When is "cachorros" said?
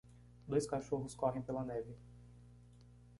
0.65-1.13